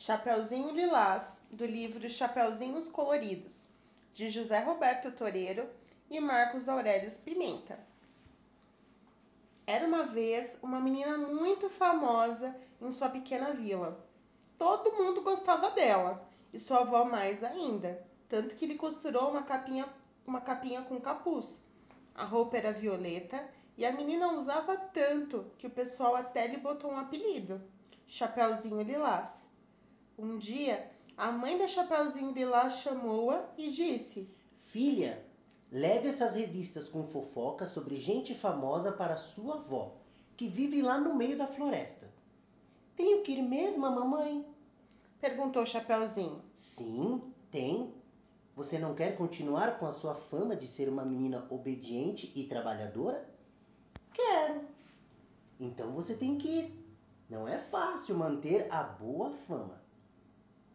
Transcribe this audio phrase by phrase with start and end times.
[0.00, 3.68] Chapeuzinho Lilás, do livro Chapeuzinhos Coloridos,
[4.14, 5.68] de José Roberto Toreiro
[6.08, 7.76] e Marcos Aurelius Pimenta.
[9.66, 14.06] Era uma vez uma menina muito famosa em sua pequena vila.
[14.56, 19.84] Todo mundo gostava dela, e sua avó mais ainda, tanto que lhe costurou uma capinha,
[20.24, 21.64] uma capinha com capuz.
[22.14, 23.44] A roupa era violeta
[23.76, 27.60] e a menina usava tanto que o pessoal até lhe botou um apelido,
[28.06, 29.47] Chapeuzinho Lilás.
[30.18, 34.28] Um dia, a mãe da Chapeuzinho Lilás chamou-a e disse:
[34.66, 35.24] Filha,
[35.70, 39.94] leve essas revistas com fofocas sobre gente famosa para sua avó,
[40.36, 42.12] que vive lá no meio da floresta.
[42.96, 44.44] Tenho que ir mesmo, mamãe?
[45.20, 46.42] Perguntou Chapeuzinho.
[46.56, 47.94] Sim, tem.
[48.56, 53.24] Você não quer continuar com a sua fama de ser uma menina obediente e trabalhadora?
[54.12, 54.62] Quero.
[55.60, 56.88] Então você tem que ir.
[57.30, 59.77] Não é fácil manter a boa fama.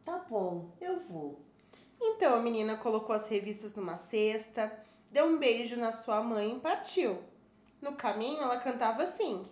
[0.03, 1.39] Tá bom, eu vou.
[2.01, 4.71] Então a menina colocou as revistas numa cesta,
[5.11, 7.23] deu um beijo na sua mãe e partiu.
[7.81, 9.43] No caminho ela cantava assim: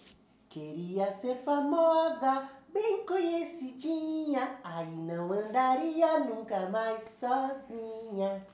[0.49, 8.45] Queria ser famosa, bem conhecidinha, aí não andaria nunca mais sozinha.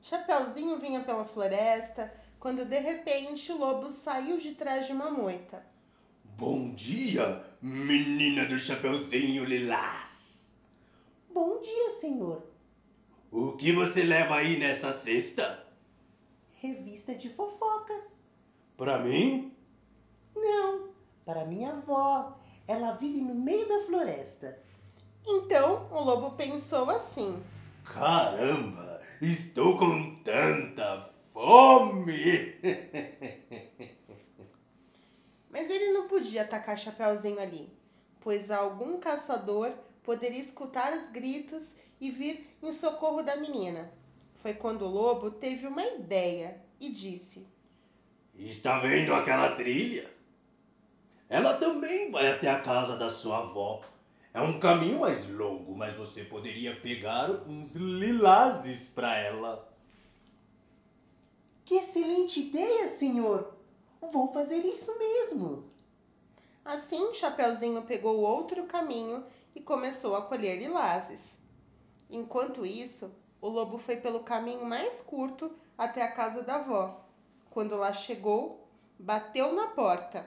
[0.00, 5.62] Chapeuzinho vinha pela floresta quando de repente o lobo saiu de trás de uma moita.
[6.38, 10.21] Bom dia, menina do Chapeuzinho Lilás.
[11.62, 12.42] Bom dia, senhor.
[13.30, 15.64] O que você leva aí nessa cesta?
[16.54, 18.20] Revista de fofocas.
[18.76, 19.56] Pra mim?
[20.34, 20.88] Não,
[21.24, 22.36] para minha avó.
[22.66, 24.58] Ela vive no meio da floresta.
[25.24, 27.40] Então o lobo pensou assim:
[27.84, 32.56] Caramba, estou com tanta fome!
[35.48, 37.72] Mas ele não podia atacar Chapeuzinho ali,
[38.20, 39.72] pois algum caçador
[40.02, 43.90] poderia escutar os gritos e vir em socorro da menina.
[44.42, 47.46] Foi quando o lobo teve uma ideia e disse:
[48.34, 50.10] Está vendo aquela trilha?
[51.28, 53.80] Ela também vai até a casa da sua avó.
[54.34, 59.72] É um caminho mais longo, mas você poderia pegar uns lilazes para ela.
[61.64, 63.54] Que excelente ideia, senhor!
[64.00, 65.64] Vou fazer isso mesmo.
[66.64, 69.24] Assim, Chapeuzinho pegou outro caminho
[69.54, 71.38] e começou a colher lilazes.
[72.08, 77.04] Enquanto isso, o lobo foi pelo caminho mais curto até a casa da avó.
[77.50, 78.68] Quando lá chegou,
[78.98, 80.24] bateu na porta.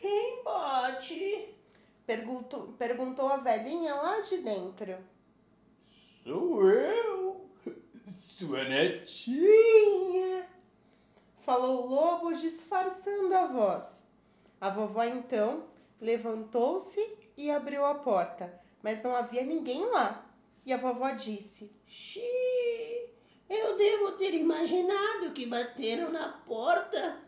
[0.00, 1.54] Quem bate?
[2.06, 4.96] Perguntou, perguntou a velhinha lá de dentro.
[6.22, 7.27] Sou eu,
[8.08, 10.46] sua netinha.
[11.40, 14.04] Falou o lobo disfarçando a voz.
[14.60, 15.64] A vovó então
[16.00, 17.00] levantou-se
[17.36, 20.26] e abriu a porta, mas não havia ninguém lá.
[20.66, 23.08] E a vovó disse: Xiii,
[23.48, 27.22] eu devo ter imaginado que bateram na porta.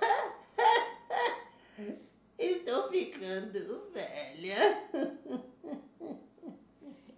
[2.38, 4.88] Estou ficando velha.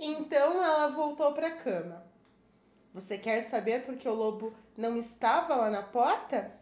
[0.02, 2.09] Então ela voltou para a cama.
[2.92, 6.52] Você quer saber por que o lobo não estava lá na porta?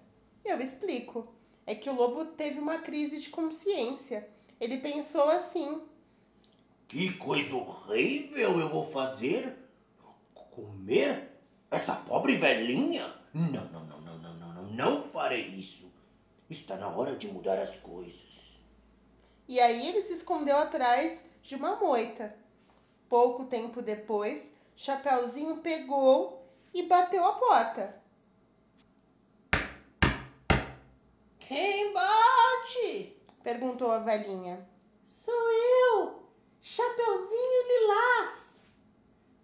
[0.44, 1.26] Eu explico.
[1.66, 4.28] É que o lobo teve uma crise de consciência.
[4.60, 5.82] Ele pensou assim:
[6.86, 9.56] Que coisa horrível eu vou fazer?
[10.34, 11.30] Comer
[11.70, 13.14] essa pobre velhinha?
[13.32, 15.92] Não, não, não, não, não, não, não, não farei isso.
[16.50, 18.58] Está na hora de mudar as coisas.
[19.46, 22.34] E aí ele se escondeu atrás de uma moita.
[23.08, 28.00] Pouco tempo depois, Chapeuzinho pegou e bateu a porta.
[31.40, 33.20] Quem bate?
[33.42, 34.64] Perguntou a velhinha.
[35.02, 36.22] Sou eu,
[36.60, 38.60] Chapeuzinho Lilás.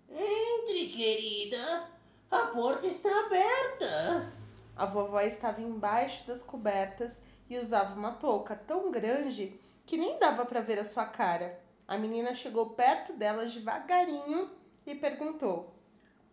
[0.08, 1.90] Entre, querida.
[2.30, 4.32] A porta está aberta.
[4.76, 10.46] A vovó estava embaixo das cobertas e usava uma touca tão grande que nem dava
[10.46, 11.60] para ver a sua cara.
[11.88, 15.74] A menina chegou perto dela devagarinho e perguntou: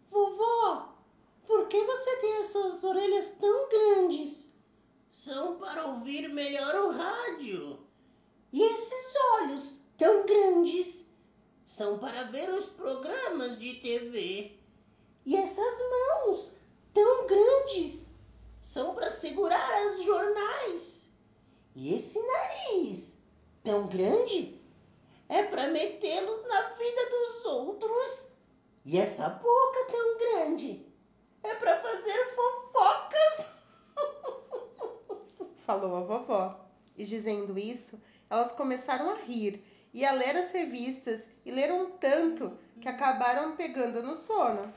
[0.10, 0.96] Vovó,
[1.48, 4.50] por que você tem essas orelhas tão grandes?
[5.10, 7.80] São para ouvir melhor o rádio.
[8.52, 11.06] E esses olhos tão grandes?
[11.66, 14.58] São para ver os programas de TV.
[15.26, 16.52] E essas mãos
[16.94, 18.10] tão grandes?
[18.62, 21.10] São para segurar os jornais.
[21.76, 23.16] E esse nariz
[23.64, 24.60] tão grande?
[25.30, 28.31] É para metê-los na vida dos outros.
[28.84, 30.86] E essa boca tão grande?
[31.44, 33.56] É para fazer fofocas.
[35.66, 36.66] falou a vovó.
[36.98, 39.64] E dizendo isso, elas começaram a rir
[39.94, 44.74] e a ler as revistas e leram tanto que acabaram pegando no sono.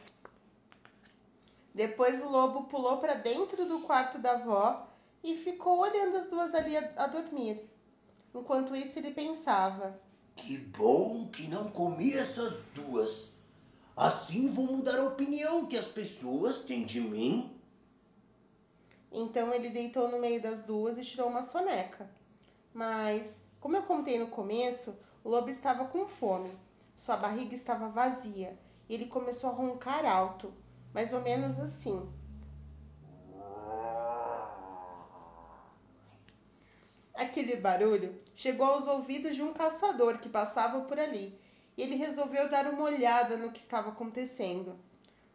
[1.75, 4.87] Depois o lobo pulou para dentro do quarto da avó
[5.23, 7.69] e ficou olhando as duas ali a, a dormir.
[8.35, 10.01] Enquanto isso, ele pensava:
[10.37, 13.34] Que bom que não comi essas duas.
[13.97, 17.57] Assim vou mudar a opinião que as pessoas têm de mim.
[19.13, 22.11] Então ele deitou no meio das duas e tirou uma soneca.
[22.73, 26.51] Mas, como eu contei no começo, o lobo estava com fome.
[26.97, 28.59] Sua barriga estava vazia
[28.89, 30.53] e ele começou a roncar alto,
[30.93, 32.13] mais ou menos assim.
[37.15, 41.39] Aquele barulho chegou aos ouvidos de um caçador que passava por ali
[41.77, 44.79] e ele resolveu dar uma olhada no que estava acontecendo.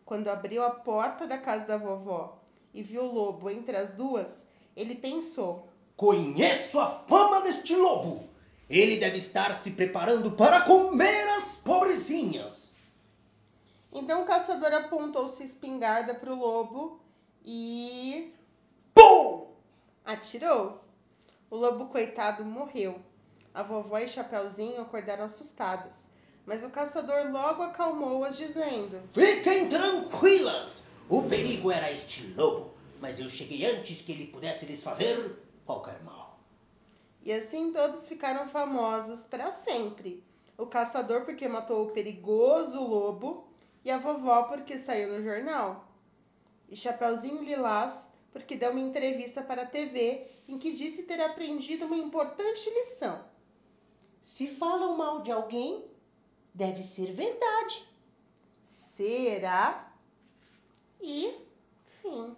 [0.05, 2.39] Quando abriu a porta da casa da vovó
[2.73, 8.27] e viu o lobo entre as duas, ele pensou: Conheço a fama deste lobo.
[8.69, 12.77] Ele deve estar se preparando para comer as pobrezinhas.
[13.91, 17.01] Então o caçador apontou sua espingarda para o lobo
[17.43, 18.33] e.
[18.93, 19.47] Pum!
[20.05, 20.83] atirou.
[21.49, 23.01] O lobo coitado morreu.
[23.53, 26.08] A vovó e Chapeuzinho acordaram assustadas,
[26.49, 30.81] mas o caçador logo acalmou-as, dizendo: Fiquem tranquilas.
[31.07, 36.01] O perigo era este lobo, mas eu cheguei antes que ele pudesse lhes fazer qualquer
[36.01, 36.39] mal.
[37.23, 40.23] E assim todos ficaram famosos para sempre.
[40.57, 43.47] O caçador porque matou o perigoso lobo
[43.85, 45.87] e a vovó porque saiu no jornal.
[46.67, 51.85] E Chapeuzinho Lilás porque deu uma entrevista para a TV em que disse ter aprendido
[51.85, 53.23] uma importante lição.
[54.19, 55.89] Se falam mal de alguém,
[56.53, 57.85] deve ser verdade.
[58.95, 59.93] Será?
[61.01, 61.33] E
[62.01, 62.35] fim.